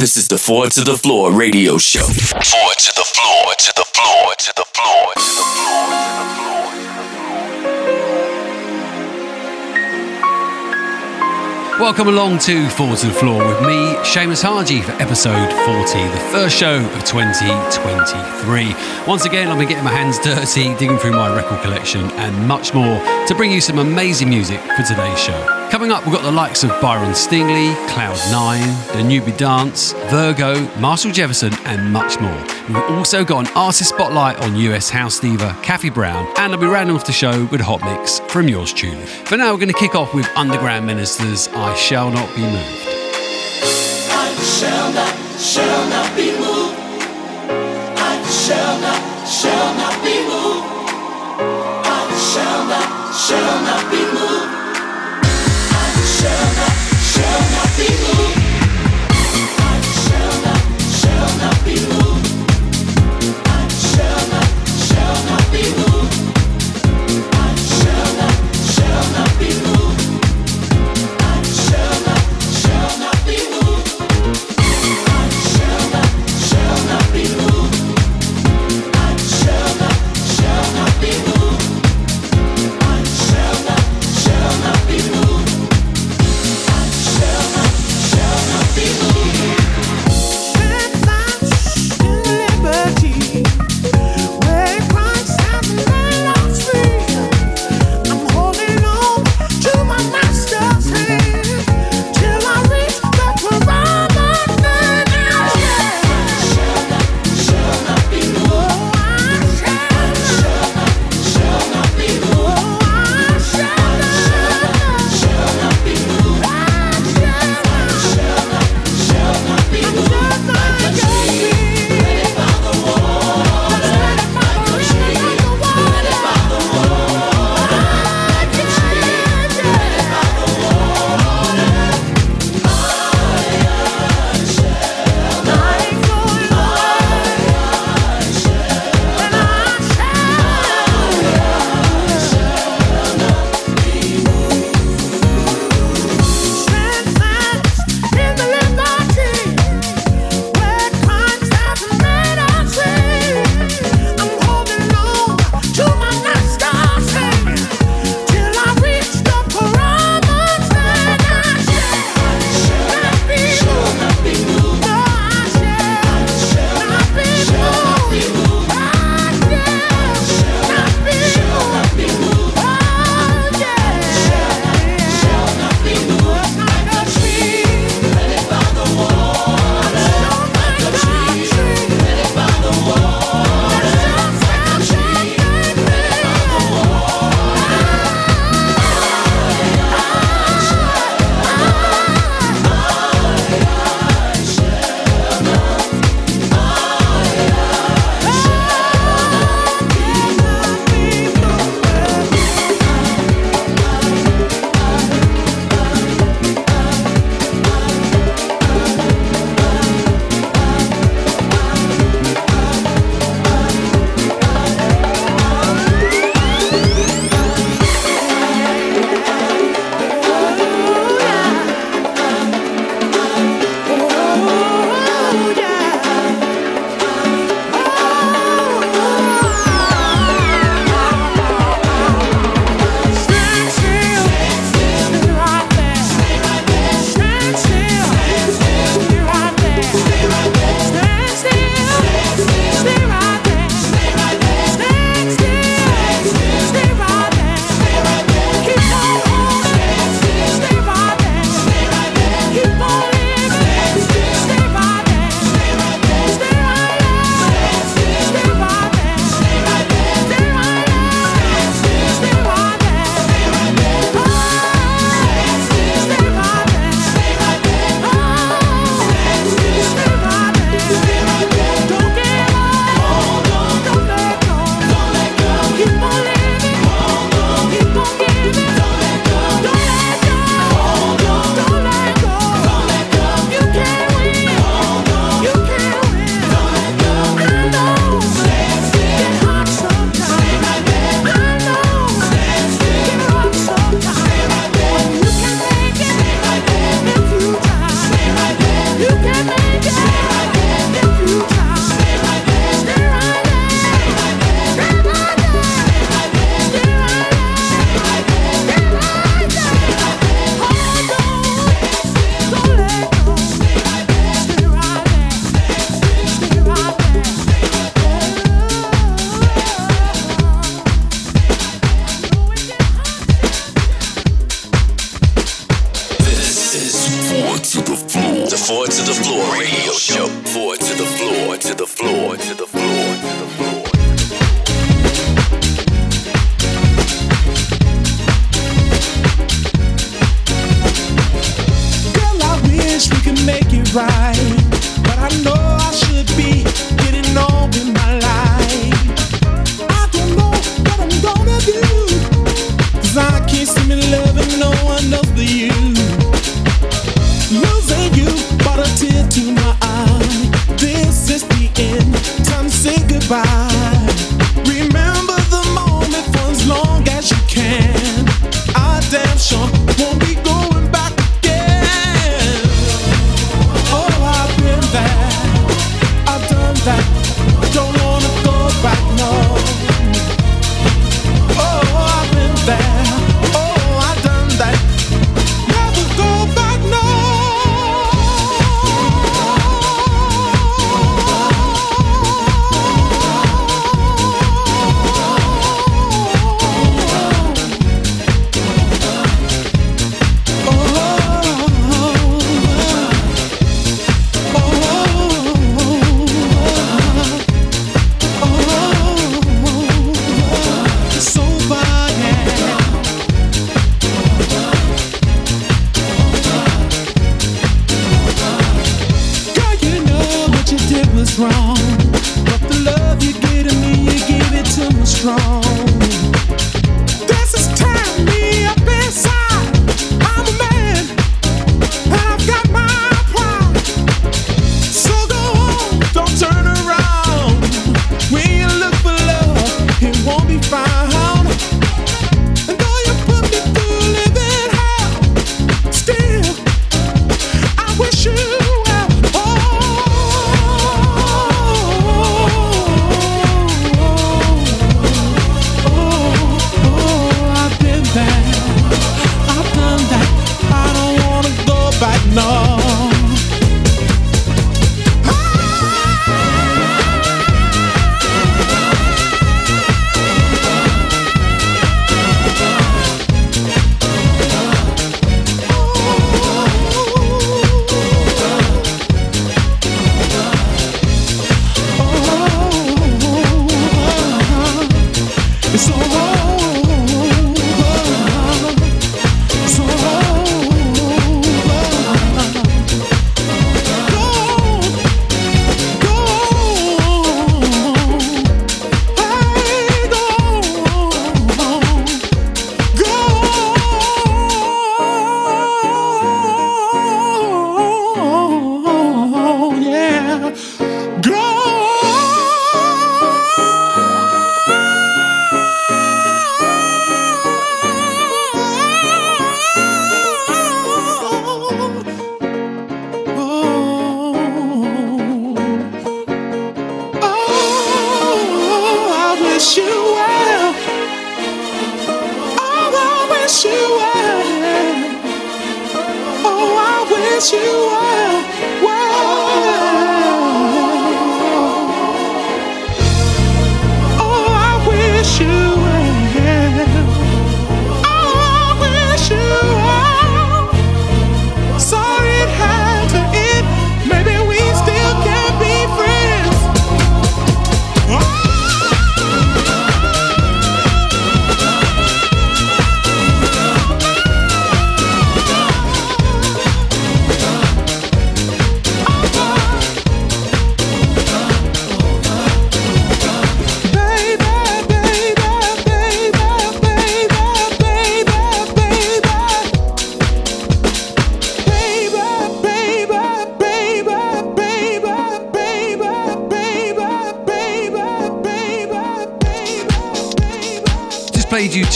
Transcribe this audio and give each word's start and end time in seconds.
This 0.00 0.16
is 0.16 0.28
the 0.28 0.38
Four 0.38 0.66
to 0.70 0.80
the 0.80 0.96
Floor 0.96 1.30
radio 1.30 1.76
show. 1.76 2.00
Four 2.00 2.06
to 2.08 2.32
the 2.32 2.40
floor, 2.40 2.72
to 2.78 2.92
the 2.96 3.04
floor, 3.04 3.52
to 3.58 3.74
the 3.76 3.84
floor, 3.84 4.32
to 4.38 4.52
the 4.56 4.64
floor, 4.64 5.12
to 5.12 5.20
the 5.36 5.44
floor. 11.68 11.78
Welcome 11.78 12.08
along 12.08 12.38
to 12.38 12.70
Four 12.70 12.96
to 12.96 13.08
the 13.08 13.12
Floor 13.12 13.46
with 13.46 13.60
me, 13.60 13.94
Seamus 14.00 14.42
Haji, 14.42 14.80
for 14.80 14.92
episode 14.92 15.52
40, 15.66 16.08
the 16.08 16.20
first 16.32 16.56
show 16.56 16.82
of 16.82 17.04
2023. 17.04 18.74
Once 19.06 19.26
again, 19.26 19.48
I've 19.48 19.58
been 19.58 19.68
getting 19.68 19.84
my 19.84 19.92
hands 19.92 20.18
dirty, 20.20 20.74
digging 20.76 20.96
through 20.96 21.12
my 21.12 21.28
record 21.36 21.60
collection, 21.60 22.10
and 22.12 22.48
much 22.48 22.72
more 22.72 22.98
to 23.26 23.34
bring 23.34 23.52
you 23.52 23.60
some 23.60 23.78
amazing 23.78 24.30
music 24.30 24.62
for 24.62 24.82
today's 24.82 25.20
show. 25.20 25.59
Coming 25.70 25.92
up, 25.92 26.04
we've 26.04 26.12
got 26.12 26.24
the 26.24 26.32
likes 26.32 26.64
of 26.64 26.70
Byron 26.82 27.12
Stingley, 27.12 27.72
Cloud9, 27.86 28.92
The 28.92 29.02
Newbie 29.02 29.36
Dance, 29.38 29.92
Virgo, 30.10 30.66
Marshall 30.80 31.12
Jefferson, 31.12 31.52
and 31.64 31.92
much 31.92 32.18
more. 32.18 32.36
We've 32.66 32.98
also 32.98 33.24
got 33.24 33.46
an 33.46 33.56
artist 33.56 33.90
spotlight 33.90 34.36
on 34.40 34.56
US 34.56 34.90
house 34.90 35.20
diva 35.20 35.56
Kathy 35.62 35.88
Brown, 35.88 36.26
and 36.38 36.52
I'll 36.52 36.58
be 36.58 36.66
rounding 36.66 36.96
off 36.96 37.06
the 37.06 37.12
show 37.12 37.44
with 37.52 37.60
a 37.60 37.64
hot 37.64 37.84
mix 37.84 38.18
from 38.32 38.48
yours 38.48 38.72
truly. 38.72 39.06
For 39.06 39.36
now, 39.36 39.52
we're 39.52 39.60
going 39.60 39.72
to 39.72 39.78
kick 39.78 39.94
off 39.94 40.12
with 40.12 40.28
Underground 40.36 40.86
Ministers' 40.88 41.46
I 41.46 41.72
Shall 41.76 42.10
Not 42.10 42.34
Be 42.34 42.42
Moved. 42.42 42.88
I 44.10 44.34
shall 44.42 44.92
not, 44.92 45.14
shall 45.40 45.88
not 45.88 46.16
be 46.16 46.32
moved. 46.32 46.78
I 47.96 48.20
shall 48.26 48.80
not, 48.80 49.28
shall 49.28 49.74
not 49.76 50.02
be 50.02 50.18
moved. 50.26 50.66
I 51.86 52.10
shall 52.34 52.66
not, 52.66 53.14
shall 53.14 53.62
not 53.62 53.90
be 53.92 54.02
moved. 54.18 54.49
Shall 61.70 62.20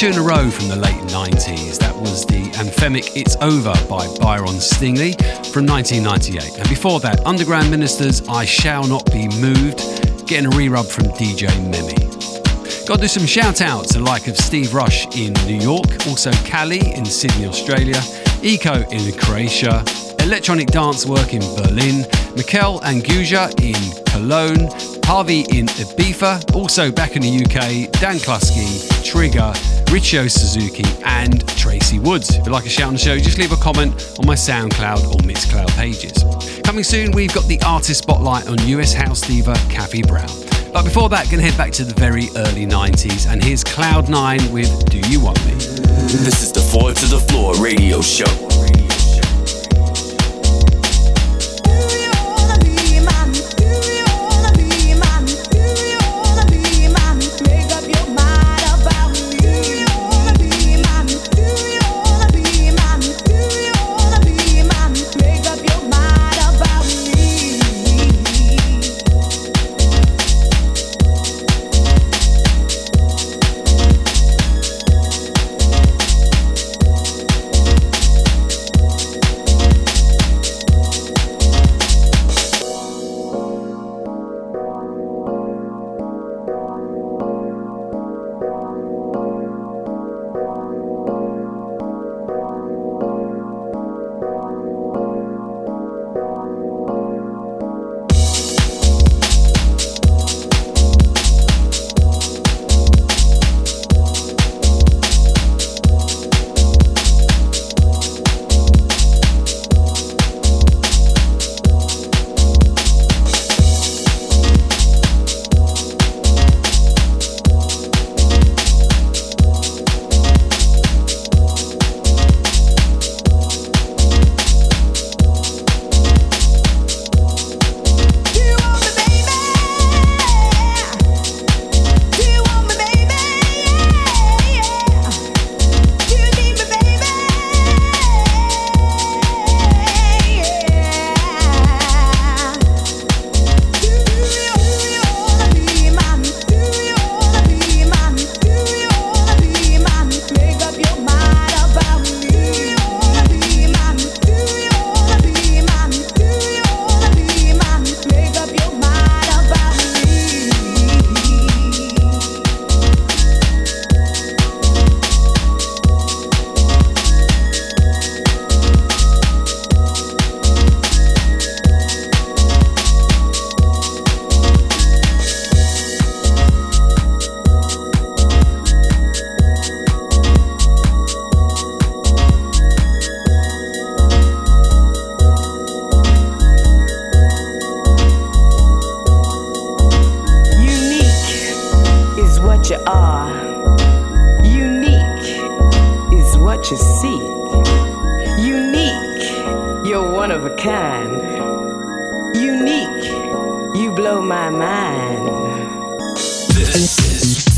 two 0.04 0.10
in 0.10 0.18
a 0.18 0.22
row 0.22 0.50
from 0.50 0.68
the 0.68 0.76
late 0.76 1.00
90s. 1.12 1.78
That 1.78 1.94
was 1.96 2.26
the 2.26 2.42
anthemic 2.58 3.16
It's 3.16 3.36
Over 3.36 3.72
by 3.88 4.06
Byron 4.18 4.58
Stingley 4.60 5.14
from 5.52 5.66
1998. 5.66 6.58
And 6.58 6.68
before 6.68 7.00
that, 7.00 7.24
Underground 7.24 7.70
Ministers 7.70 8.26
I 8.28 8.44
Shall 8.44 8.86
Not 8.86 9.06
Be 9.12 9.28
Moved, 9.40 9.78
getting 10.26 10.46
a 10.46 10.50
rerub 10.50 10.90
from 10.90 11.04
DJ 11.14 11.48
Meme. 11.70 11.96
Got 12.86 12.96
to 12.96 13.02
do 13.02 13.08
some 13.08 13.24
shout 13.24 13.62
outs, 13.62 13.94
the 13.94 14.00
like 14.00 14.26
of 14.26 14.36
Steve 14.36 14.74
Rush 14.74 15.06
in 15.16 15.32
New 15.46 15.58
York, 15.58 16.06
also 16.06 16.32
Cali 16.44 16.80
in 16.94 17.06
Sydney, 17.06 17.46
Australia, 17.46 18.00
Eco 18.42 18.86
in 18.90 19.16
Croatia, 19.16 19.84
Electronic 20.20 20.68
Dance 20.68 21.06
Work 21.06 21.32
in 21.32 21.40
Berlin, 21.56 22.04
Mikel 22.36 22.80
and 22.84 23.02
Guja 23.02 23.48
in 23.62 24.04
Cologne, 24.06 24.68
Harvey 25.04 25.40
in 25.50 25.66
Ibiza, 25.66 26.54
also 26.54 26.90
back 26.90 27.16
in 27.16 27.22
the 27.22 27.44
UK, 27.44 27.90
Dan 28.00 28.16
Klusky, 28.16 29.02
Trigger, 29.02 29.52
Richio 29.86 30.30
Suzuki, 30.30 30.84
and 31.04 31.46
Tracy 31.56 31.98
Woods. 31.98 32.30
If 32.30 32.44
you'd 32.44 32.52
like 32.52 32.66
a 32.66 32.68
shout 32.68 32.88
on 32.88 32.94
the 32.94 32.98
show, 32.98 33.16
just 33.18 33.38
leave 33.38 33.52
a 33.52 33.56
comment 33.56 34.16
on 34.18 34.26
my 34.26 34.34
SoundCloud 34.34 35.12
or 35.12 35.18
Mixcloud 35.18 35.70
pages. 35.76 36.24
Coming 36.62 36.84
soon, 36.84 37.12
we've 37.12 37.32
got 37.32 37.44
the 37.44 37.60
artist 37.62 38.02
spotlight 38.02 38.48
on 38.48 38.58
US 38.68 38.92
house 38.92 39.20
diva 39.20 39.54
Kathy 39.70 40.02
Brown. 40.02 40.28
But 40.72 40.84
before 40.84 41.08
that, 41.10 41.30
gonna 41.30 41.42
head 41.42 41.56
back 41.56 41.72
to 41.72 41.84
the 41.84 41.94
very 41.94 42.28
early 42.36 42.66
90s, 42.66 43.30
and 43.30 43.42
here's 43.42 43.62
Cloud9 43.62 44.52
with 44.52 44.90
Do 44.90 44.98
You 45.08 45.20
Want 45.20 45.44
Me? 45.46 45.52
This 45.52 46.42
is 46.42 46.52
the 46.52 46.60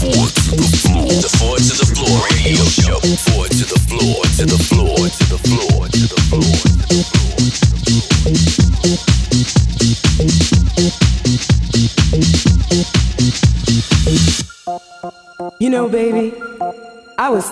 Four 0.00 0.26
to 0.26 0.50
the 0.56 0.66
Floor 0.82 1.06
To 1.06 1.22
the 1.22 1.86
floor. 1.86 2.26
radio 2.34 2.64
show. 2.64 2.96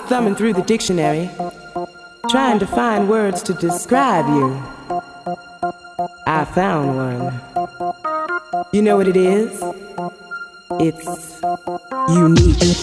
Thumbing 0.01 0.35
through 0.35 0.53
the 0.53 0.61
dictionary, 0.61 1.29
trying 2.29 2.59
to 2.59 2.67
find 2.67 3.09
words 3.09 3.41
to 3.43 3.53
describe 3.53 4.27
you. 4.27 4.61
I 6.27 6.45
found 6.45 6.95
one. 6.95 7.41
You 8.71 8.81
know 8.81 8.97
what 8.97 9.07
it 9.07 9.17
is? 9.17 9.61
It's 10.79 11.41
unique. 12.09 12.75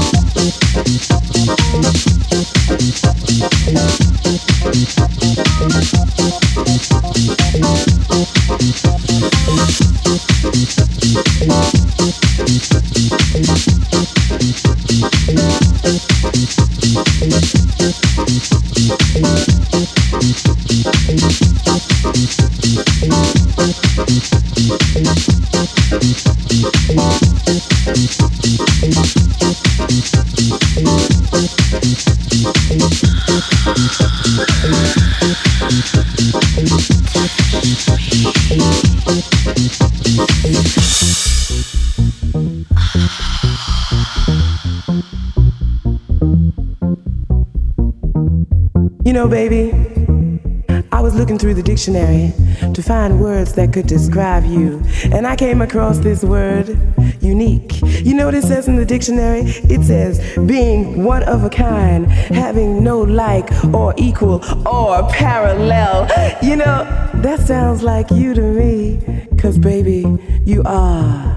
Could 53.71 53.87
describe 53.87 54.45
you, 54.45 54.81
and 55.11 55.25
I 55.25 55.35
came 55.35 55.61
across 55.61 55.99
this 55.99 56.23
word, 56.23 56.77
unique. 57.21 57.81
You 57.81 58.13
know 58.13 58.25
what 58.25 58.35
it 58.35 58.43
says 58.43 58.67
in 58.67 58.75
the 58.75 58.85
dictionary? 58.85 59.41
It 59.45 59.83
says 59.83 60.19
being 60.45 61.03
one 61.03 61.23
of 61.23 61.43
a 61.43 61.49
kind, 61.49 62.11
having 62.11 62.83
no 62.83 63.01
like 63.01 63.49
or 63.73 63.93
equal 63.97 64.43
or 64.67 65.07
parallel. 65.09 66.07
You 66.41 66.57
know, 66.57 66.83
that 67.15 67.39
sounds 67.39 67.83
like 67.83 68.11
you 68.11 68.33
to 68.33 68.41
me, 68.41 69.27
cause 69.39 69.57
baby, 69.57 70.05
you 70.45 70.63
are 70.65 71.35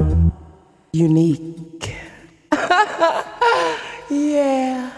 unique. 0.92 1.94
yeah. 4.10 4.90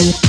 It's 0.00 0.28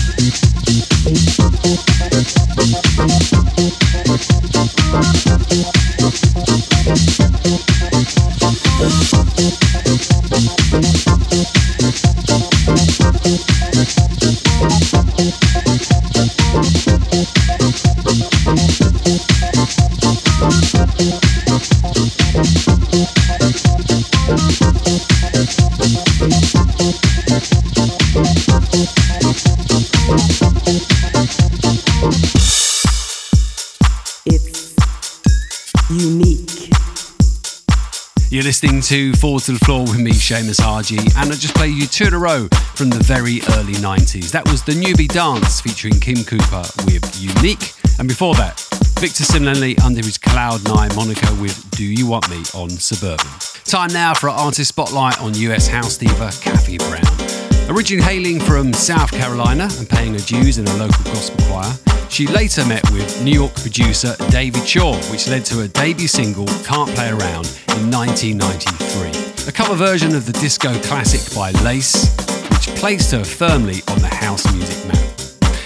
to 38.89 39.13
Four 39.13 39.39
to 39.41 39.51
the 39.51 39.59
Floor 39.59 39.81
with 39.81 39.99
me, 39.99 40.09
Seamus 40.09 40.59
Haji, 40.59 40.97
and 40.97 41.31
I 41.31 41.35
just 41.35 41.53
played 41.53 41.75
you 41.75 41.85
two 41.85 42.05
in 42.05 42.13
a 42.15 42.17
row 42.17 42.47
from 42.73 42.89
the 42.89 42.97
very 42.97 43.39
early 43.51 43.73
90s. 43.73 44.31
That 44.31 44.49
was 44.49 44.63
the 44.63 44.71
Newbie 44.71 45.07
Dance 45.07 45.61
featuring 45.61 45.99
Kim 45.99 46.23
Cooper 46.23 46.63
with 46.87 47.05
Unique, 47.21 47.73
and 47.99 48.07
before 48.07 48.33
that, 48.33 48.59
Victor 48.99 49.23
Simonelli 49.23 49.79
under 49.83 50.03
his 50.03 50.17
Cloud 50.17 50.67
9 50.67 50.95
moniker 50.95 51.31
with 51.35 51.69
Do 51.69 51.85
You 51.85 52.07
Want 52.07 52.31
Me 52.31 52.41
on 52.55 52.71
Suburban. 52.71 53.29
Time 53.63 53.93
now 53.93 54.15
for 54.15 54.27
our 54.27 54.39
artist 54.39 54.69
spotlight 54.69 55.21
on 55.21 55.35
US 55.35 55.67
house 55.67 55.95
diva 55.95 56.31
Kathy 56.41 56.79
Brown. 56.79 57.38
Originally 57.69 58.03
hailing 58.03 58.39
from 58.39 58.73
South 58.73 59.11
Carolina 59.11 59.69
and 59.77 59.87
paying 59.87 60.13
her 60.13 60.19
dues 60.21 60.57
in 60.57 60.67
a 60.67 60.73
local 60.77 61.03
gospel 61.03 61.45
choir, 61.45 61.71
she 62.09 62.25
later 62.25 62.65
met 62.65 62.81
with 62.89 63.23
New 63.23 63.31
York 63.31 63.53
producer 63.53 64.15
David 64.31 64.67
Shaw, 64.67 64.95
which 65.11 65.27
led 65.27 65.45
to 65.45 65.59
her 65.59 65.67
debut 65.67 66.07
single 66.07 66.47
Can't 66.65 66.89
Play 66.95 67.09
Around 67.09 67.45
in 67.77 67.91
1993. 67.91 69.47
A 69.47 69.51
cover 69.51 69.75
version 69.75 70.15
of 70.15 70.25
the 70.25 70.33
disco 70.33 70.73
classic 70.81 71.35
by 71.35 71.51
Lace, 71.63 72.09
which 72.49 72.75
placed 72.79 73.11
her 73.11 73.23
firmly 73.23 73.83
on 73.89 73.99
the 73.99 74.07
house 74.07 74.51
music 74.51 74.87
map. 74.87 75.18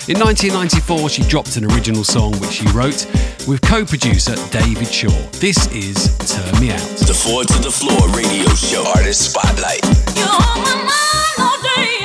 In 0.06 0.20
1994, 0.20 1.08
she 1.08 1.24
dropped 1.30 1.56
an 1.56 1.64
original 1.72 2.04
song 2.04 2.34
which 2.42 2.52
she 2.52 2.68
wrote 2.76 3.06
with 3.48 3.62
co 3.62 3.86
producer 3.86 4.36
David 4.52 4.92
Shaw. 4.92 5.08
This 5.40 5.56
is 5.72 5.96
Turn 6.28 6.60
Me 6.60 6.72
Out. 6.72 6.82
The 7.08 7.14
Four 7.14 7.46
to 7.46 7.60
the 7.64 7.72
Floor 7.72 8.10
radio 8.10 8.50
show 8.50 8.84
artist 8.98 9.32
spotlight. 9.32 9.80
You're 10.18 10.28
on 10.28 10.60
my 10.60 10.76
mind 10.76 11.40
all 11.40 11.56
day 11.64 12.04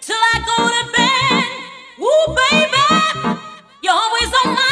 till 0.00 0.18
I 0.18 0.42
go 0.42 0.58
to 0.74 0.84
bed. 0.90 1.46
Ooh, 2.02 2.34
baby, 2.34 3.38
you're 3.80 3.94
always 3.94 4.30
on 4.42 4.54
my 4.54 4.69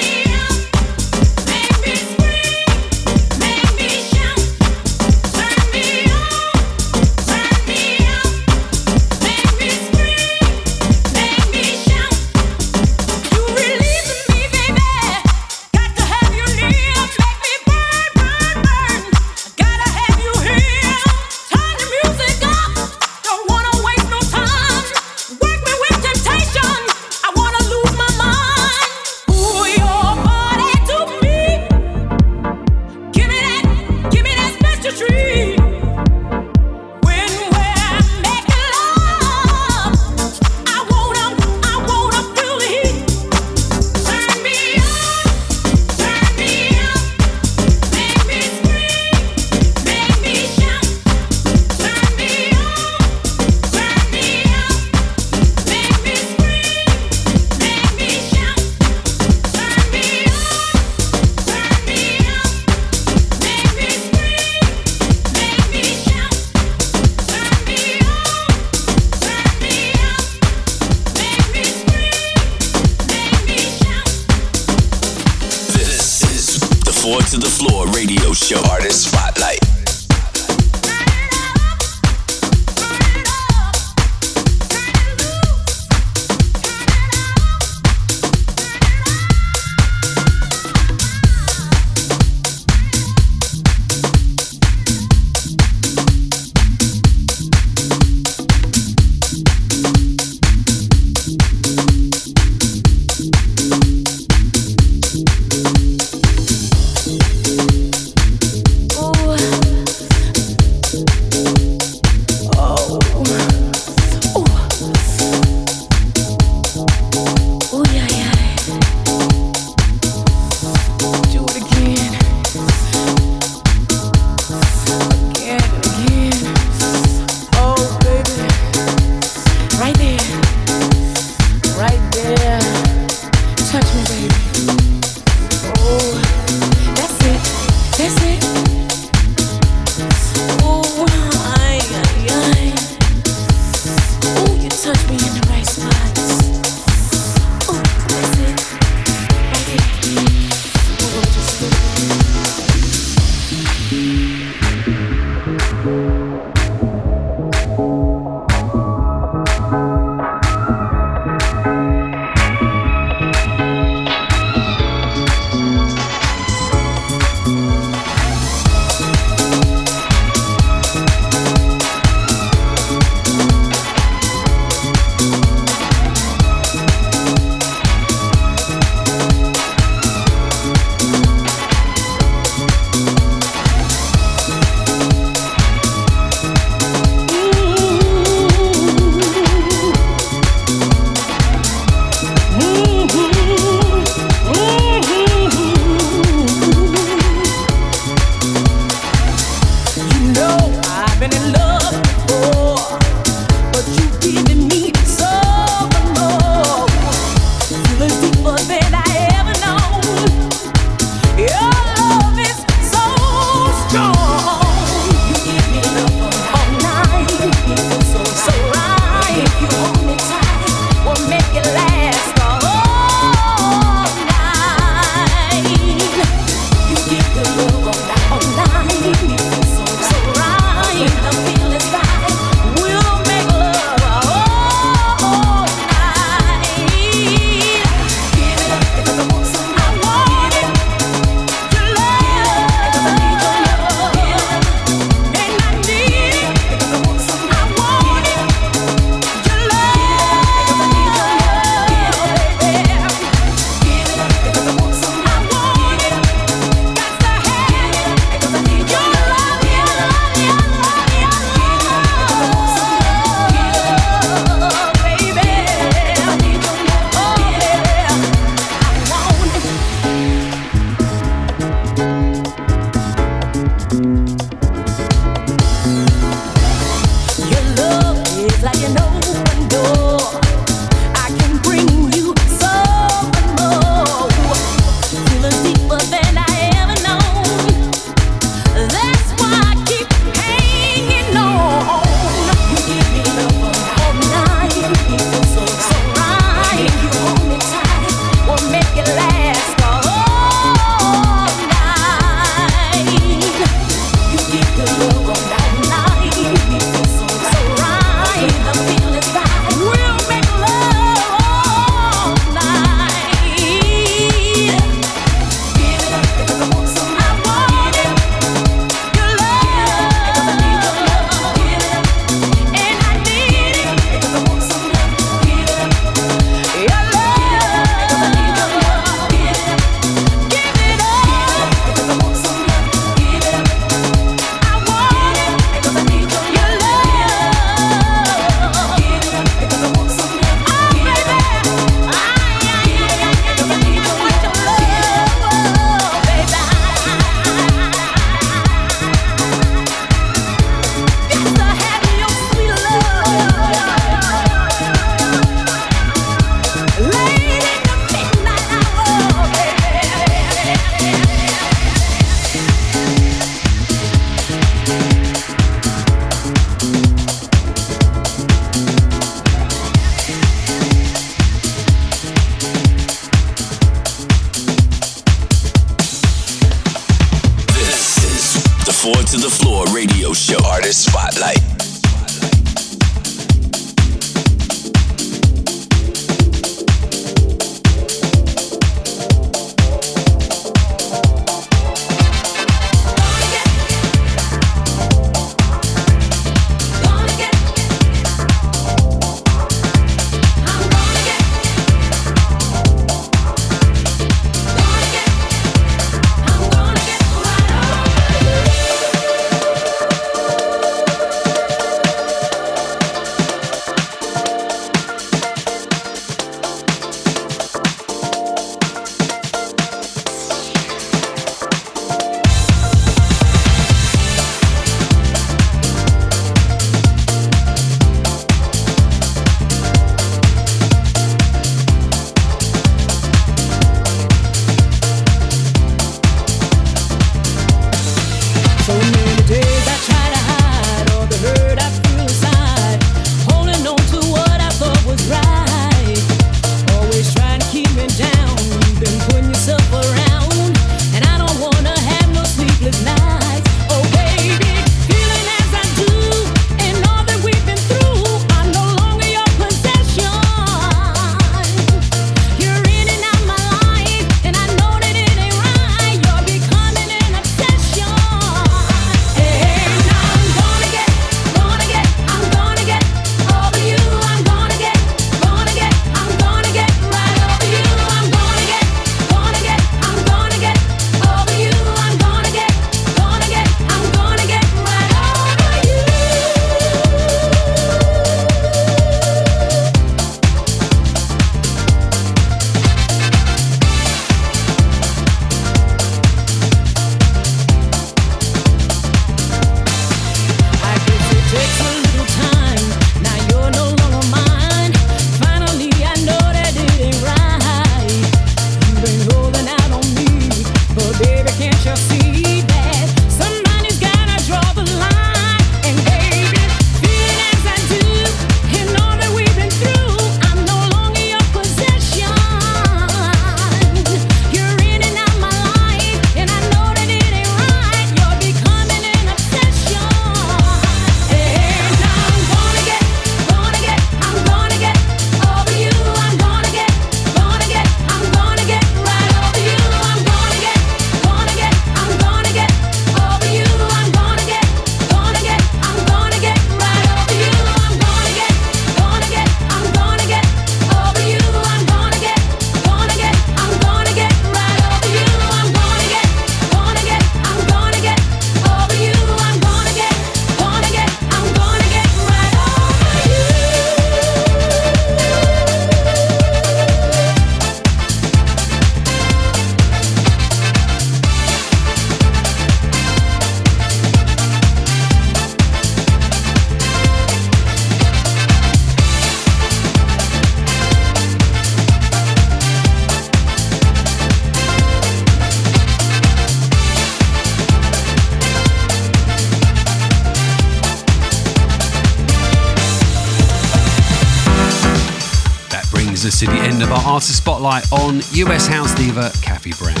artist 597.12 597.36
spotlight 597.36 597.92
on 597.92 598.22
US 598.32 598.66
house 598.66 598.94
diva 598.94 599.30
Kathy 599.42 599.72
Brown. 599.72 600.00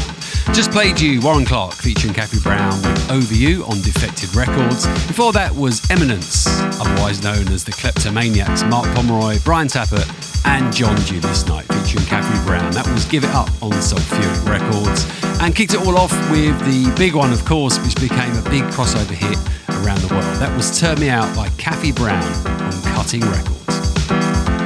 Just 0.54 0.70
played 0.70 0.98
you 0.98 1.20
Warren 1.20 1.44
Clark 1.44 1.74
featuring 1.74 2.14
Kathy 2.14 2.40
Brown 2.40 2.80
with 2.80 3.10
Over 3.10 3.34
You 3.34 3.64
on 3.66 3.82
Defected 3.82 4.34
Records. 4.34 4.86
Before 5.06 5.30
that 5.34 5.54
was 5.54 5.82
Eminence, 5.90 6.46
otherwise 6.80 7.22
known 7.22 7.48
as 7.48 7.64
the 7.64 7.72
Kleptomaniacs, 7.72 8.66
Mark 8.70 8.86
Pomeroy, 8.94 9.36
Brian 9.44 9.68
Tappert, 9.68 10.08
and 10.46 10.74
John 10.74 10.96
Dew 11.02 11.20
this 11.20 11.46
night 11.46 11.66
featuring 11.66 12.06
Kathy 12.06 12.42
Brown. 12.46 12.72
That 12.72 12.86
was 12.86 13.04
Give 13.04 13.24
It 13.24 13.30
Up 13.34 13.50
on 13.62 13.72
Sulphuric 13.82 14.44
Records. 14.46 15.06
And 15.42 15.54
kicked 15.54 15.74
it 15.74 15.86
all 15.86 15.98
off 15.98 16.12
with 16.30 16.58
the 16.60 16.90
big 16.96 17.14
one, 17.14 17.32
of 17.34 17.44
course, 17.44 17.78
which 17.80 17.96
became 17.96 18.32
a 18.38 18.42
big 18.48 18.64
crossover 18.72 19.12
hit 19.12 19.36
around 19.84 20.00
the 20.00 20.08
world. 20.14 20.36
That 20.40 20.56
was 20.56 20.80
Turn 20.80 20.98
Me 20.98 21.10
Out 21.10 21.36
by 21.36 21.50
Kathy 21.58 21.92
Brown 21.92 22.24
on 22.24 22.72
Cutting 22.94 23.20
Records. 23.20 23.61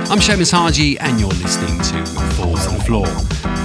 I'm 0.09 0.21
Seamus 0.21 0.53
Haji, 0.53 0.97
and 1.01 1.19
you're 1.19 1.29
listening 1.31 1.81
to 1.81 2.07
Four 2.37 2.57
to 2.57 2.71
the 2.71 2.83
Floor. 2.87 3.07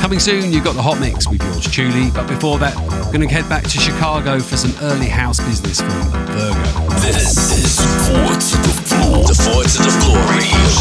Coming 0.01 0.17
soon, 0.17 0.51
you've 0.51 0.63
got 0.63 0.73
the 0.73 0.81
hot 0.81 0.99
mix 0.99 1.29
with 1.29 1.39
yours 1.39 1.69
truly, 1.69 2.09
but 2.09 2.27
before 2.27 2.57
that, 2.57 2.75
we're 2.75 3.13
going 3.13 3.21
to 3.21 3.27
head 3.27 3.47
back 3.47 3.61
to 3.65 3.77
Chicago 3.77 4.39
for 4.39 4.57
some 4.57 4.73
early 4.81 5.05
house 5.05 5.39
business 5.39 5.81
from 5.81 6.01
Virgo. 6.33 6.89
This 6.97 7.37
is 7.53 7.77
Four 8.09 8.33
to 8.33 8.57
the 8.57 8.73
Floor, 8.89 9.21
the 9.21 9.37
Four 9.37 9.61
to 9.61 9.79
the 9.85 9.93
Floor 10.01 10.17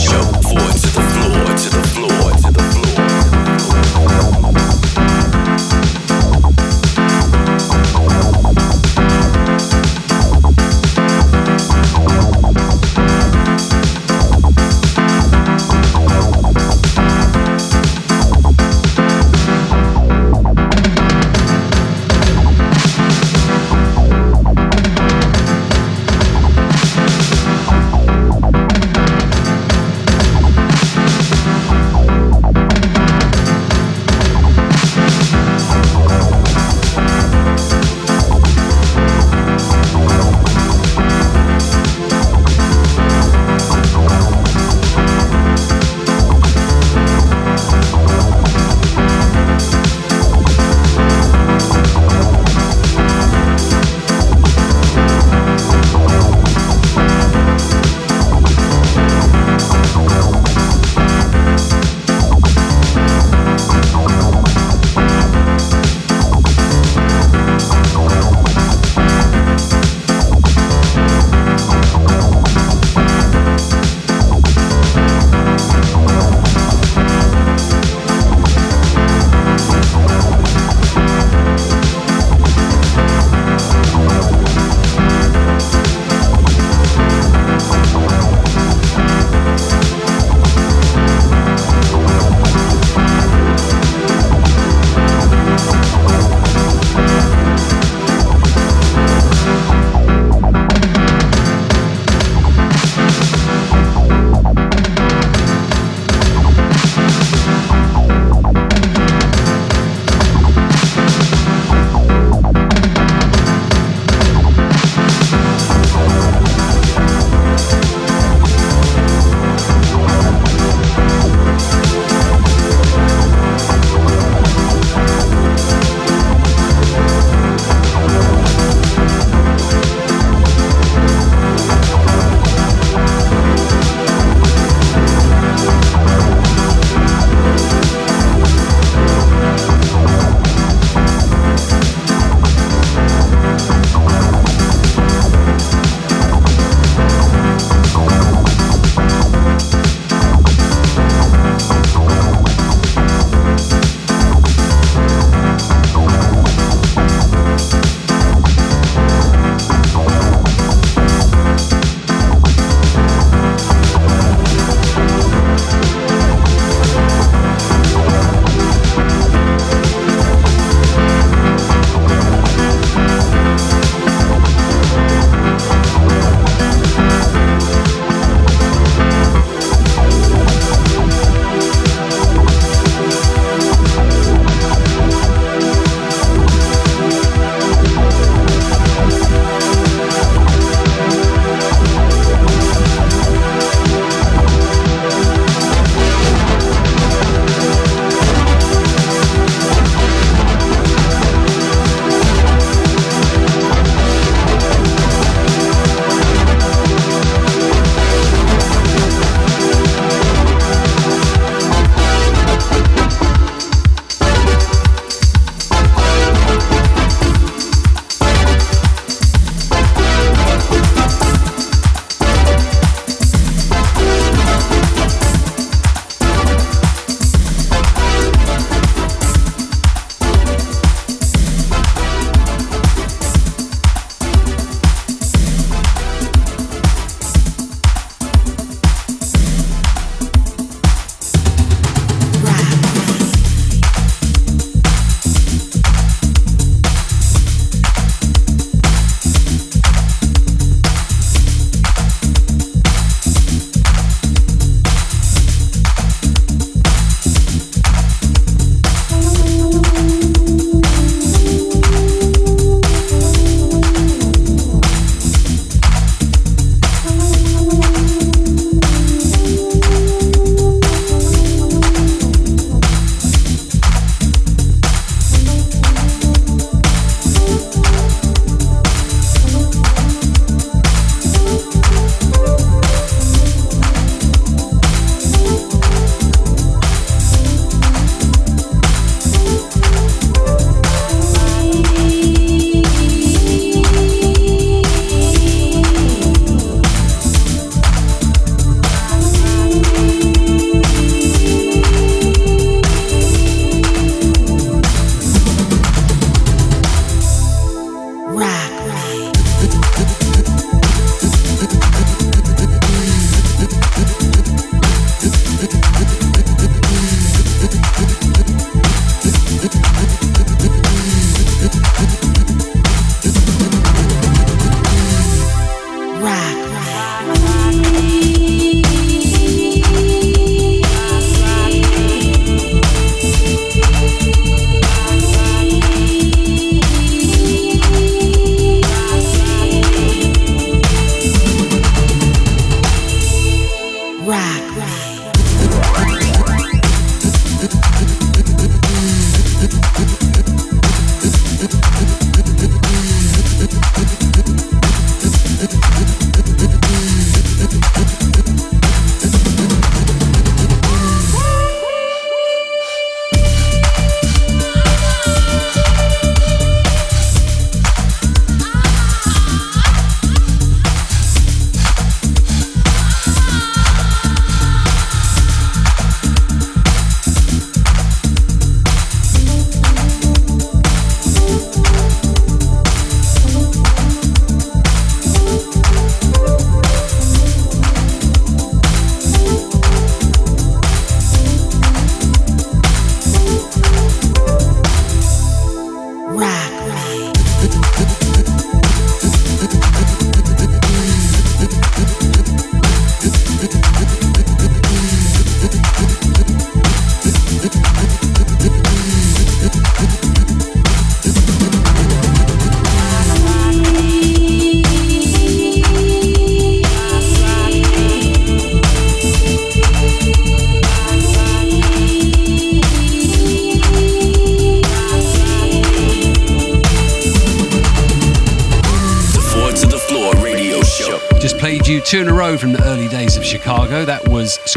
show. 0.00 0.24
Four 0.48 0.64
to 0.64 0.88
the 0.96 1.04
floor, 1.12 1.44
to 1.52 1.68
the 1.68 1.84
floor, 1.92 2.32
to 2.40 2.50
the 2.56 2.64
two 2.72 2.79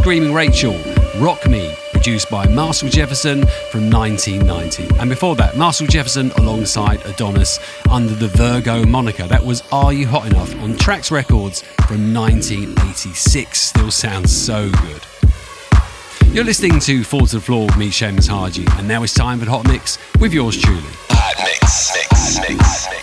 Screaming 0.04 0.34
Rachel, 0.34 0.78
Rock 1.18 1.47
Me, 1.47 1.74
produced 1.93 2.30
by 2.30 2.45
Marshall 2.45 2.89
Jefferson 2.89 3.47
from 3.72 3.89
1990. 3.89 4.99
And 4.99 5.10
before 5.10 5.38
that, 5.38 5.56
Marshall 5.56 5.88
Jefferson 5.88 6.30
alongside 6.32 7.06
Adonis 7.06 7.58
under 7.89 8.14
the 8.14 8.28
Virgo 8.28 8.86
moniker. 8.86 9.26
That 9.28 9.45
was 9.45 9.64
Are 9.72 9.93
You 9.93 10.06
Hot 10.08 10.26
Enough 10.26 10.62
on 10.62 10.74
Trax 10.74 11.10
Records 11.10 11.62
from 11.88 12.14
1986. 12.14 13.58
Still 13.58 13.91
sounds 13.91 14.36
so 14.36 14.70
good. 14.72 15.06
You're 16.34 16.43
listening 16.43 16.82
to 16.82 17.06
Four 17.06 17.22
to 17.28 17.36
the 17.38 17.41
Floor 17.41 17.68
with 17.68 17.78
me, 17.78 17.88
Seamus 17.88 18.28
Haji, 18.28 18.66
and 18.72 18.86
now 18.86 19.04
it's 19.04 19.14
time 19.14 19.39
for 19.39 19.45
the 19.45 19.51
Hot 19.51 19.66
Mix 19.66 19.97
with 20.20 20.34
yours 20.34 20.58
truly. 20.58 20.84
Hot 21.12 21.38
mix, 21.45 21.95
mix, 21.95 22.49
mix, 22.49 22.89
mix. 22.89 23.03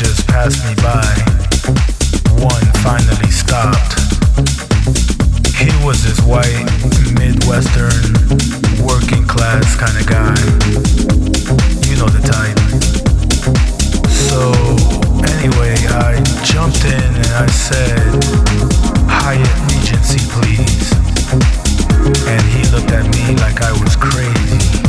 just 0.00 0.26
passed 0.28 0.64
me 0.64 0.74
by. 0.80 1.04
One 2.40 2.64
finally 2.80 3.30
stopped. 3.30 4.00
He 5.60 5.68
was 5.84 6.00
this 6.00 6.18
white, 6.24 6.64
Midwestern, 7.12 8.08
working 8.80 9.26
class 9.28 9.76
kind 9.76 9.92
of 10.00 10.06
guy. 10.08 10.40
You 11.84 12.00
know 12.00 12.08
the 12.08 12.24
type. 12.24 12.56
So, 14.08 14.56
anyway, 15.36 15.76
I 15.92 16.16
jumped 16.48 16.82
in 16.86 17.12
and 17.20 17.32
I 17.36 17.46
said, 17.52 18.00
Hyatt 19.04 19.52
Regency, 19.68 20.24
please. 20.32 20.96
And 22.26 22.40
he 22.48 22.64
looked 22.72 22.92
at 22.92 23.04
me 23.04 23.36
like 23.36 23.60
I 23.60 23.72
was 23.72 23.96
crazy 23.96 24.80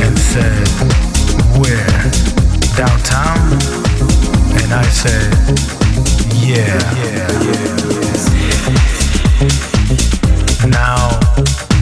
and 0.00 0.18
said, 0.18 0.66
Where? 1.60 2.39
downtown? 2.76 3.38
And 4.60 4.72
I 4.72 4.82
said, 4.90 5.32
yeah. 6.34 6.78
yeah, 6.96 7.28
yeah. 7.42 7.90
Now, 10.68 11.18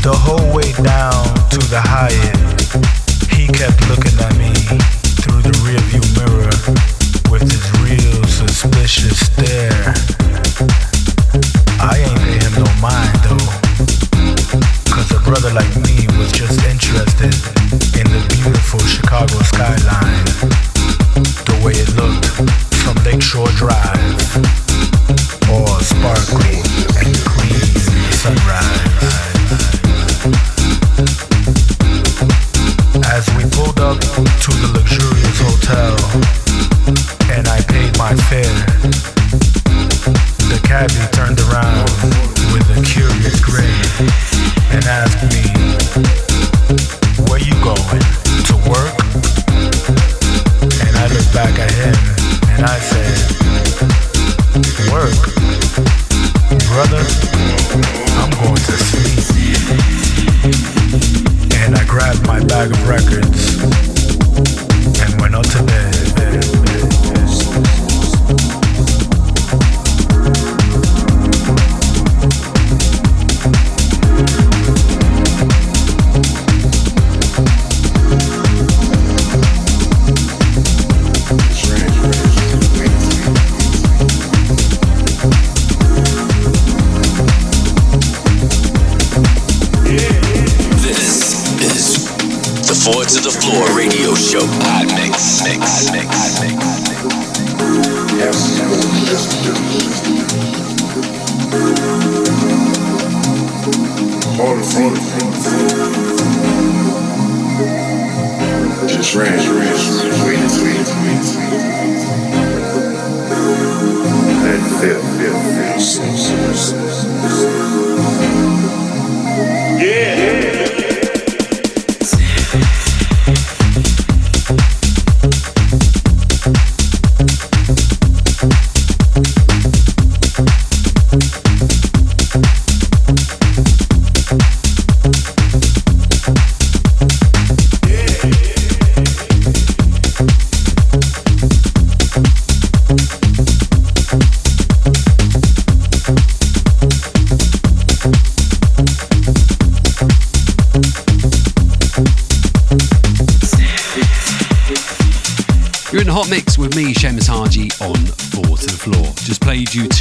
the 0.03 0.15
whole 0.15 0.55
way 0.55 0.73
down 0.73 1.25
to 1.51 1.59
the 1.69 1.81
Hyatt, 1.83 2.39
he 3.33 3.47
kept 3.47 3.81
looking 3.89 4.19
at 4.21 4.35
me 4.37 4.53
through 5.21 5.43
the 5.43 5.53
rearview 5.65 6.05
mirror 6.17 6.53
with 7.31 7.43
his 7.43 7.65
real 7.83 8.25
suspicious 8.25 9.27
stare. 9.27 9.68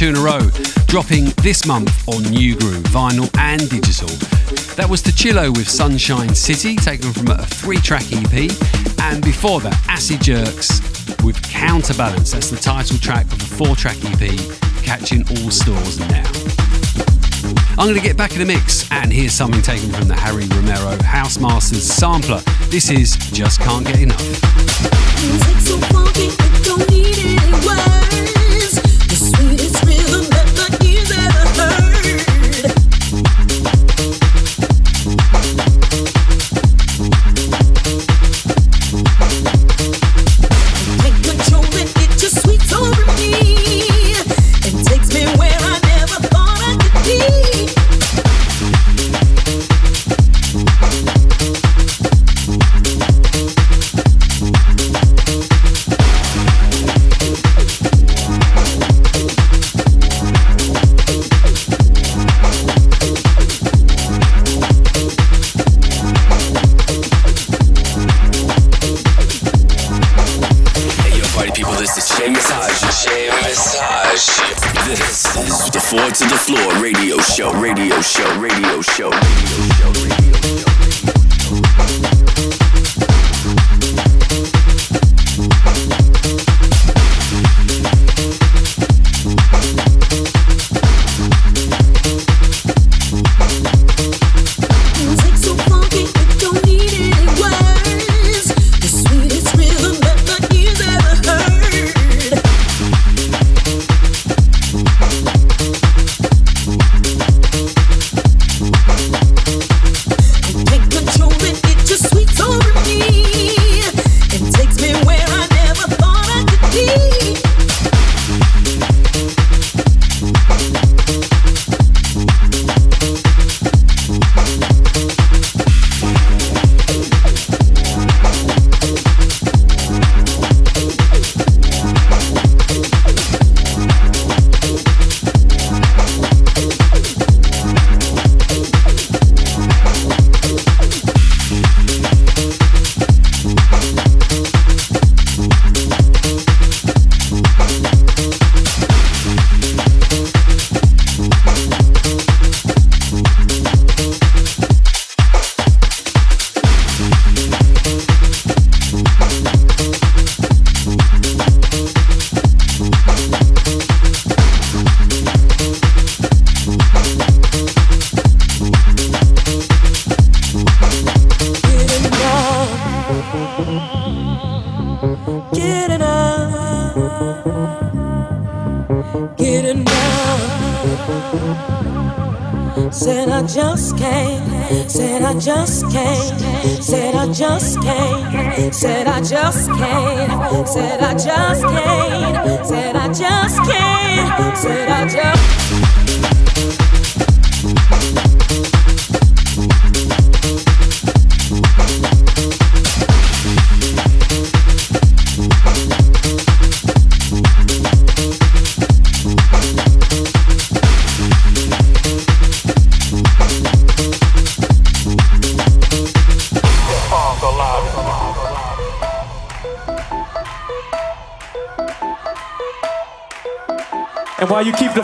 two 0.08 0.14
in 0.14 0.16
a 0.16 0.20
row, 0.20 0.50
dropping 0.86 1.26
this 1.42 1.66
month 1.66 2.08
on 2.08 2.22
New 2.24 2.56
Groove, 2.56 2.84
vinyl 2.84 3.30
and 3.38 3.68
digital. 3.68 4.08
That 4.76 4.86
was 4.88 5.02
Tachillo 5.02 5.54
with 5.56 5.68
Sunshine 5.68 6.34
City, 6.34 6.76
taken 6.76 7.12
from 7.12 7.28
a 7.28 7.44
three 7.44 7.78
track 7.78 8.04
EP, 8.12 8.50
and 9.00 9.22
before 9.24 9.60
that, 9.60 9.76
Acid 9.88 10.22
Jerks 10.22 10.80
with 11.22 11.40
Counterbalance. 11.42 12.32
That's 12.32 12.50
the 12.50 12.56
title 12.56 12.98
track 12.98 13.26
of 13.26 13.42
a 13.42 13.44
four 13.44 13.76
track 13.76 13.96
EP, 14.04 14.38
catching 14.82 15.22
all 15.28 15.50
stores 15.50 15.98
now. 15.98 16.24
I'm 17.78 17.86
going 17.86 17.94
to 17.94 18.00
get 18.00 18.16
back 18.16 18.32
in 18.32 18.38
the 18.38 18.46
mix, 18.46 18.90
and 18.90 19.12
here's 19.12 19.32
something 19.32 19.62
taken 19.62 19.90
from 19.90 20.08
the 20.08 20.16
Harry 20.16 20.46
Romero 20.46 21.00
House 21.02 21.38
Masters 21.38 21.84
sampler. 21.84 22.40
This 22.68 22.90
is 22.90 23.16
Just 23.32 23.60
Can't 23.60 23.86
Get 23.86 24.00
Enough. 24.00 24.18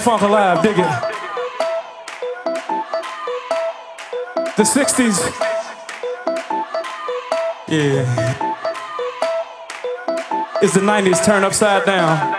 Funk 0.05 0.21
alive, 0.21 0.63
dig 0.63 0.79
it. 0.79 0.87
The 4.59 4.63
60s. 4.63 5.19
Yeah. 7.67 8.05
Is 10.63 10.75
the 10.75 10.81
90s 10.81 11.25
turned 11.25 11.47
upside 11.47 11.87
down. 11.87 12.37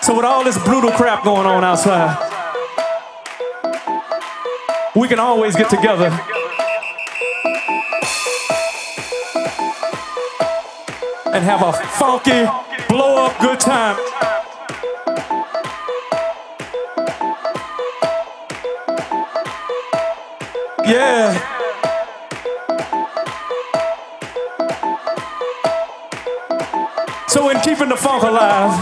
So, 0.00 0.14
with 0.14 0.24
all 0.24 0.44
this 0.44 0.56
brutal 0.62 0.92
crap 0.92 1.24
going 1.24 1.46
on 1.46 1.64
outside, 1.64 2.16
we 4.94 5.08
can 5.08 5.18
always 5.18 5.56
get 5.56 5.68
together. 5.68 6.10
And 11.34 11.42
have 11.44 11.62
a 11.62 11.72
funky, 11.72 12.46
blow 12.88 13.26
up 13.26 13.36
good 13.40 13.58
time. 13.58 13.96
Yeah. 20.88 21.36
So, 27.28 27.50
in 27.50 27.60
keeping 27.60 27.90
the 27.90 27.96
funk 27.96 28.22
alive, 28.22 28.72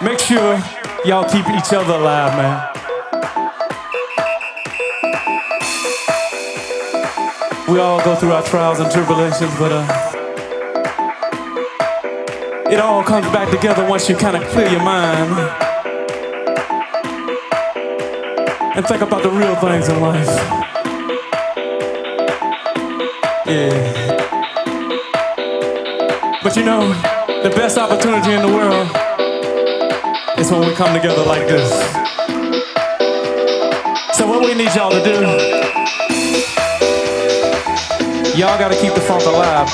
make 0.00 0.20
sure 0.20 0.62
y'all 1.04 1.28
keep 1.28 1.48
each 1.48 1.72
other 1.72 1.94
alive, 1.94 2.36
man. 2.36 2.68
We 7.68 7.80
all 7.80 8.00
go 8.04 8.14
through 8.14 8.30
our 8.30 8.44
trials 8.44 8.78
and 8.78 8.92
tribulations, 8.92 9.52
but 9.58 9.72
uh, 9.72 9.84
it 12.70 12.78
all 12.78 13.02
comes 13.02 13.26
back 13.32 13.50
together 13.50 13.84
once 13.88 14.08
you 14.08 14.14
kind 14.14 14.36
of 14.36 14.44
clear 14.50 14.68
your 14.68 14.84
mind. 14.84 15.67
And 18.78 18.86
think 18.86 19.02
about 19.02 19.24
the 19.24 19.28
real 19.28 19.56
things 19.56 19.88
in 19.88 20.00
life. 20.00 20.28
Yeah. 23.44 23.74
But 26.44 26.54
you 26.54 26.64
know, 26.64 26.86
the 27.42 27.50
best 27.56 27.76
opportunity 27.76 28.34
in 28.34 28.40
the 28.40 28.46
world 28.46 28.86
is 30.38 30.52
when 30.52 30.60
we 30.60 30.72
come 30.76 30.94
together 30.94 31.24
like 31.24 31.48
this. 31.48 31.68
So, 34.16 34.28
what 34.28 34.42
we 34.46 34.54
need 34.54 34.72
y'all 34.76 34.92
to 34.92 35.02
do, 35.02 35.26
y'all 38.38 38.56
gotta 38.60 38.76
keep 38.80 38.94
the 38.94 39.00
funk 39.00 39.24
alive. 39.24 39.66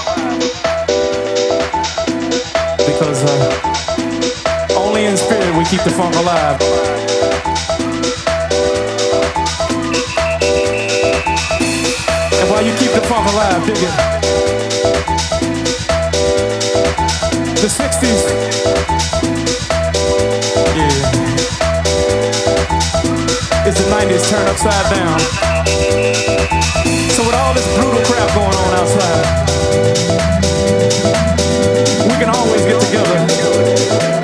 Because 2.79 3.23
uh, 3.23 4.75
only 4.79 5.05
in 5.05 5.19
spirit 5.19 5.55
we 5.59 5.65
keep 5.67 5.83
the 5.83 5.91
funk 5.91 6.15
alive. 6.17 7.14
And 12.45 12.53
while 12.53 12.63
you 12.63 12.75
keep 12.77 12.93
the 12.93 13.01
funk 13.01 13.27
alive, 13.33 13.65
dig 13.65 13.79
it. 13.79 13.95
The 17.57 17.69
60s. 17.73 18.23
Yeah. 20.77 20.93
It's 23.67 23.79
the 23.81 23.89
90s 23.89 24.29
turned 24.29 24.49
upside 24.51 24.87
down. 24.93 25.19
So 27.13 27.25
with 27.25 27.35
all 27.35 27.55
this 27.55 27.67
brutal 27.79 28.05
crap 28.05 28.29
going 28.35 28.59
on 28.63 28.75
outside, 28.75 29.25
we 32.05 32.15
can 32.23 32.29
always 32.29 32.61
get 32.67 32.79
together. 32.79 34.24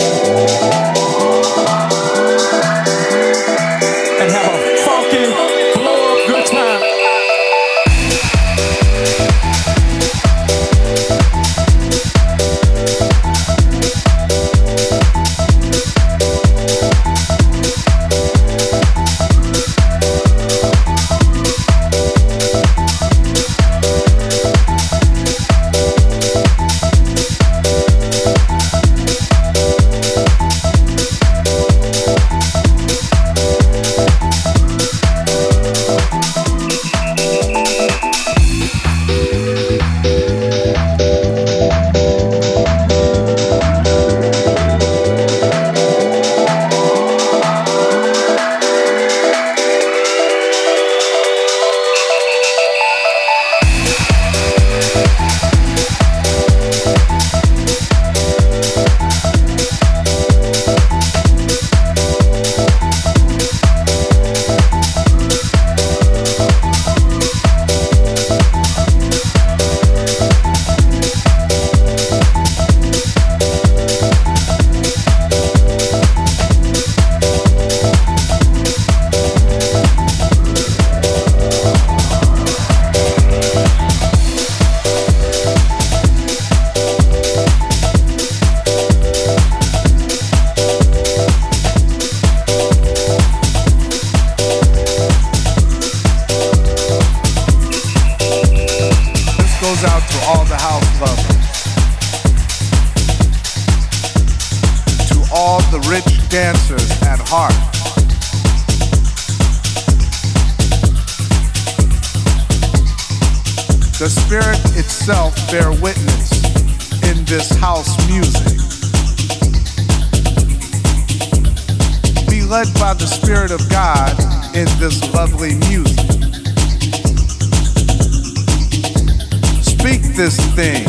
Thing. 130.60 130.84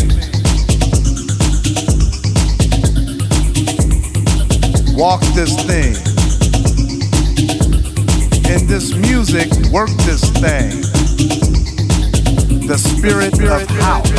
Walk 4.98 5.22
this 5.34 5.56
thing. 5.64 5.96
In 8.52 8.68
this 8.68 8.94
music, 8.96 9.50
work 9.72 9.90
this 10.04 10.30
thing. 10.44 10.82
The 12.68 12.78
spirit 12.78 13.34
of 13.40 13.70
house. 13.80 14.12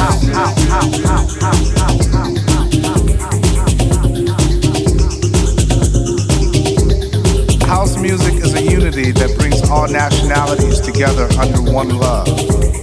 House 7.67 7.99
music 7.99 8.35
is 8.43 8.55
a 8.55 8.63
unity 8.63 9.13
that 9.13 9.37
brings 9.39 9.69
all 9.69 9.87
nationalities 9.87 10.81
together 10.81 11.29
under 11.39 11.61
one 11.71 11.91
love. 11.91 12.82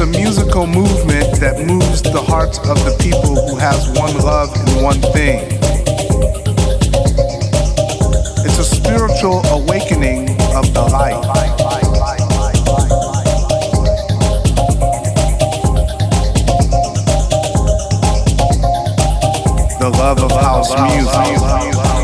It's 0.00 0.06
a 0.06 0.20
musical 0.20 0.64
movement 0.64 1.40
that 1.40 1.58
moves 1.66 2.02
the 2.02 2.22
hearts 2.22 2.58
of 2.58 2.78
the 2.84 2.96
people 3.02 3.34
who 3.34 3.56
has 3.56 3.88
one 3.98 4.16
love 4.18 4.54
and 4.54 4.80
one 4.80 5.00
thing. 5.10 5.40
It's 8.46 8.58
a 8.60 8.64
spiritual 8.64 9.44
awakening 9.46 10.30
of 10.54 10.72
the 10.72 10.82
light. 10.92 11.20
The 19.80 19.90
love 19.98 20.22
of 20.22 20.30
house 20.30 20.70
music. 20.94 21.97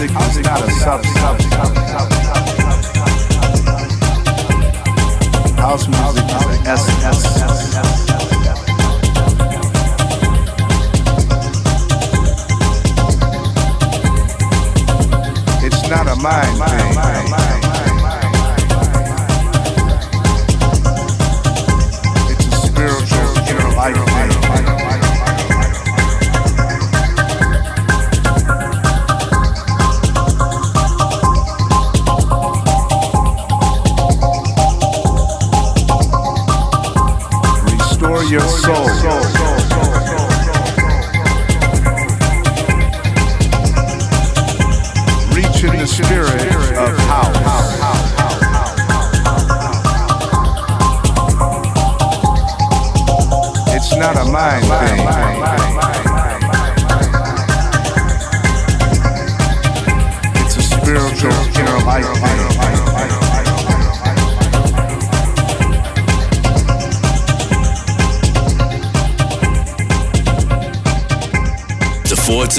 Music 0.00 0.16
is 0.16 0.38
not 0.46 0.62
a 0.62 0.70
substance. 0.70 1.44
House 5.58 5.88
music 5.88 6.24
is 6.24 6.88
an 6.88 7.04
essence. 7.04 7.24
It's 15.62 15.88
not 15.90 16.08
a 16.08 16.16
mind 16.16 16.58
thing. 16.70 17.39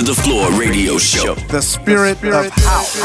To 0.01 0.07
the 0.07 0.21
Floor 0.23 0.51
radio 0.53 0.97
show. 0.97 1.35
The 1.35 1.61
spirit 1.61 2.23
of 2.23 2.49
house. 2.49 2.95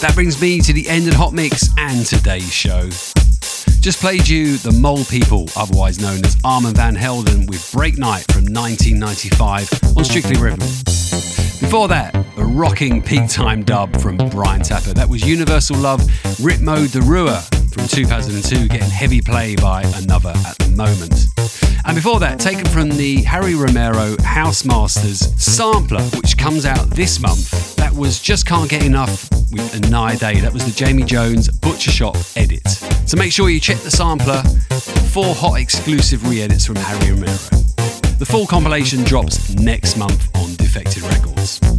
That 0.00 0.12
brings 0.14 0.38
me 0.38 0.60
to 0.60 0.74
the 0.74 0.86
end 0.86 1.06
of 1.06 1.12
the 1.12 1.18
Hot 1.18 1.32
Mix 1.32 1.70
and 1.78 2.04
today's 2.04 2.52
show. 2.52 2.90
Just 3.80 4.00
played 4.00 4.28
you 4.28 4.58
the 4.58 4.72
Mole 4.72 5.04
People, 5.04 5.48
otherwise 5.56 5.98
known 5.98 6.22
as 6.26 6.36
Armand 6.44 6.76
Van 6.76 6.94
Helden, 6.94 7.46
with 7.46 7.72
Break 7.72 7.96
Night 7.96 8.30
from 8.32 8.44
1995 8.44 9.96
on 9.96 10.04
Strictly 10.04 10.38
Rhythm. 10.38 10.58
Before 10.58 11.88
that, 11.88 12.14
a 12.36 12.44
rocking 12.44 13.02
peak 13.02 13.30
time 13.30 13.62
dub 13.62 13.98
from 13.98 14.18
Brian 14.28 14.60
Tappert. 14.60 14.94
That 14.94 15.08
was 15.08 15.26
Universal 15.26 15.78
Love 15.78 16.02
Ritmo 16.36 16.92
de 16.92 17.00
Rua 17.00 17.40
from 17.72 17.88
2002, 17.88 18.68
getting 18.68 18.90
heavy 18.90 19.22
play 19.22 19.56
by 19.56 19.84
another 19.96 20.34
at 20.44 20.58
the 20.58 20.68
moment. 20.76 21.37
And 21.88 21.94
before 21.96 22.20
that, 22.20 22.38
taken 22.38 22.66
from 22.66 22.90
the 22.90 23.22
Harry 23.22 23.54
Romero 23.54 24.14
House 24.22 24.62
Masters 24.66 25.20
sampler, 25.42 26.02
which 26.20 26.36
comes 26.36 26.66
out 26.66 26.90
this 26.90 27.18
month. 27.18 27.76
That 27.76 27.94
was 27.94 28.20
Just 28.20 28.44
Can't 28.44 28.68
Get 28.68 28.84
Enough 28.84 29.30
with 29.50 29.72
Inaya 29.72 30.18
Day. 30.18 30.38
That 30.40 30.52
was 30.52 30.66
the 30.66 30.70
Jamie 30.70 31.04
Jones 31.04 31.48
Butcher 31.48 31.90
Shop 31.90 32.14
edit. 32.36 32.68
So 32.68 33.16
make 33.16 33.32
sure 33.32 33.48
you 33.48 33.58
check 33.58 33.78
the 33.78 33.90
sampler. 33.90 34.42
Four 35.08 35.34
hot 35.34 35.60
exclusive 35.60 36.28
re 36.28 36.42
edits 36.42 36.66
from 36.66 36.76
Harry 36.76 37.10
Romero. 37.12 37.32
The 38.18 38.26
full 38.28 38.46
compilation 38.46 39.02
drops 39.04 39.54
next 39.54 39.96
month 39.96 40.28
on 40.36 40.54
Defected 40.56 41.04
Records. 41.04 41.77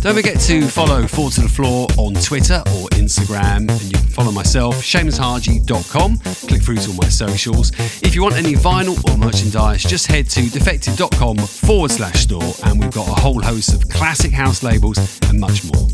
Don't 0.00 0.14
forget 0.14 0.38
to 0.42 0.62
follow 0.62 1.06
Four 1.08 1.30
to 1.30 1.40
the 1.40 1.48
Floor 1.48 1.88
on 1.96 2.14
Twitter 2.14 2.62
or 2.68 2.88
Instagram, 2.90 3.68
and 3.68 3.82
you 3.82 3.98
can 3.98 4.08
follow 4.08 4.30
myself, 4.30 4.76
seamushaji.com. 4.76 6.18
Click 6.18 6.62
through 6.62 6.76
to 6.76 6.90
all 6.90 6.96
my 6.96 7.08
socials. 7.08 7.72
If 8.02 8.14
you 8.14 8.22
want 8.22 8.36
any 8.36 8.54
vinyl 8.54 8.96
or 9.10 9.18
merchandise, 9.18 9.82
just 9.82 10.06
head 10.06 10.30
to 10.30 10.42
defected.com 10.42 11.38
forward 11.38 11.90
slash 11.90 12.22
store, 12.22 12.54
and 12.64 12.78
we've 12.78 12.92
got 12.92 13.08
a 13.08 13.20
whole 13.20 13.42
host 13.42 13.74
of 13.74 13.88
classic 13.88 14.30
house 14.32 14.62
labels 14.62 14.98
and 15.28 15.40
much 15.40 15.64
more. 15.64 15.88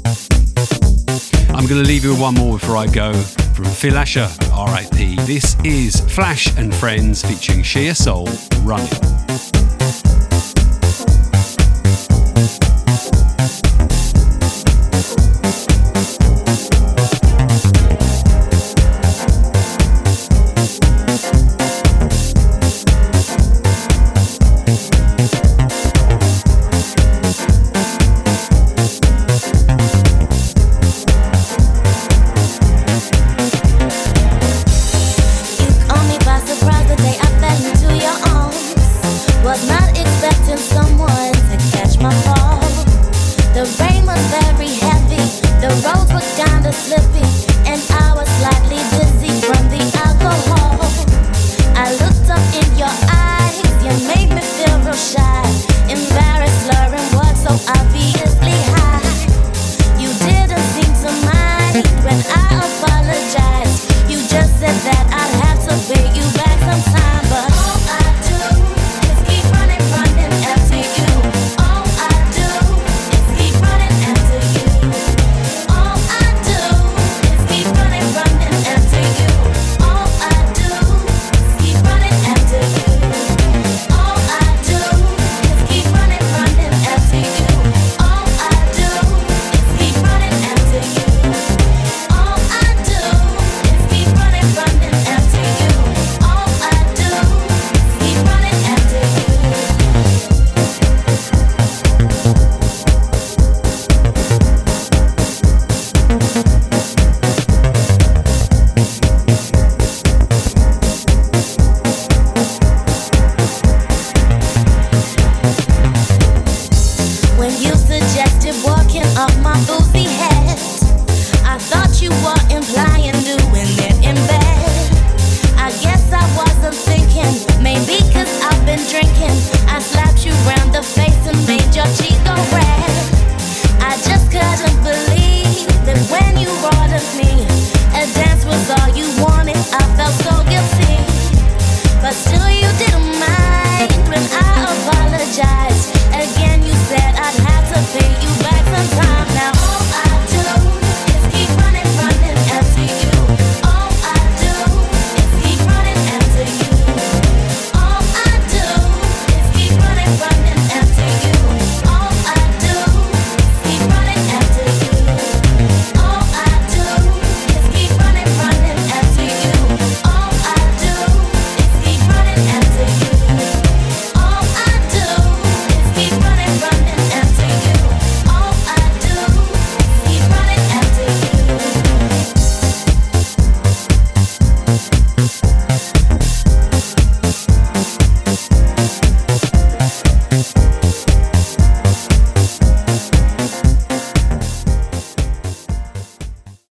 I'm 1.48 1.66
going 1.66 1.82
to 1.82 1.88
leave 1.88 2.04
you 2.04 2.10
with 2.10 2.20
one 2.20 2.34
more 2.34 2.58
before 2.58 2.76
I 2.76 2.86
go 2.86 3.14
from 3.54 3.64
Phil 3.64 3.96
Asher, 3.96 4.28
RIP. 4.52 5.18
This 5.26 5.56
is 5.64 6.00
Flash 6.14 6.54
and 6.58 6.74
Friends 6.74 7.22
featuring 7.22 7.62
Shea 7.62 7.94
Soul 7.94 8.28
Running. 8.60 8.90